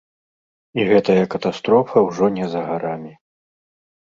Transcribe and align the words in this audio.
І 0.79 0.85
гэтая 0.91 1.25
катастрофа 1.35 1.97
ўжо 2.07 2.25
не 2.39 2.45
за 2.55 2.61
гарамі. 2.71 3.13